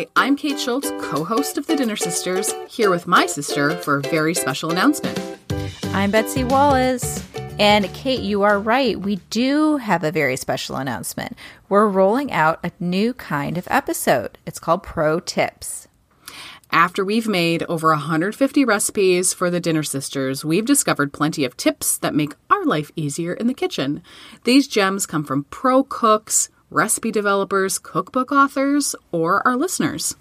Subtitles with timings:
[0.00, 3.98] Hi, I'm Kate Schultz, co host of The Dinner Sisters, here with my sister for
[3.98, 5.18] a very special announcement.
[5.92, 7.22] I'm Betsy Wallace.
[7.58, 8.98] And Kate, you are right.
[8.98, 11.36] We do have a very special announcement.
[11.68, 14.38] We're rolling out a new kind of episode.
[14.46, 15.86] It's called Pro Tips.
[16.72, 21.98] After we've made over 150 recipes for the Dinner Sisters, we've discovered plenty of tips
[21.98, 24.02] that make our life easier in the kitchen.
[24.44, 30.16] These gems come from pro cooks, recipe developers, cookbook authors, or our listeners.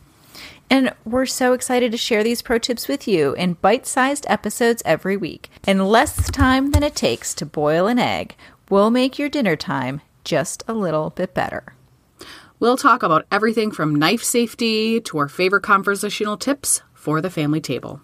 [0.69, 4.83] And we're so excited to share these pro tips with you in bite sized episodes
[4.85, 5.49] every week.
[5.65, 8.35] In less time than it takes to boil an egg,
[8.69, 11.73] we'll make your dinner time just a little bit better.
[12.59, 17.61] We'll talk about everything from knife safety to our favorite conversational tips for the family
[17.61, 18.01] table.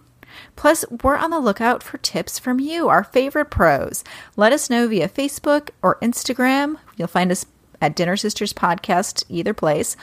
[0.56, 4.04] Plus, we're on the lookout for tips from you, our favorite pros.
[4.36, 6.78] Let us know via Facebook or Instagram.
[6.96, 7.46] You'll find us
[7.82, 9.96] at Dinner Sisters Podcast, either place,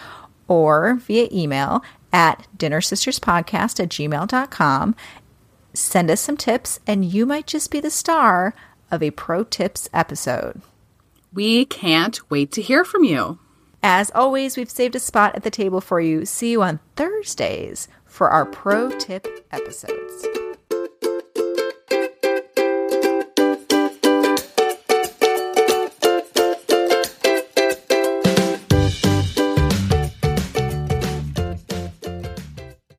[0.48, 4.94] or via email at dinnersisterspodcast at gmail.com.
[5.74, 8.54] Send us some tips, and you might just be the star
[8.90, 10.60] of a Pro Tips episode.
[11.32, 13.38] We can't wait to hear from you.
[13.82, 16.24] As always, we've saved a spot at the table for you.
[16.26, 20.26] See you on Thursdays for our Pro Tip episodes.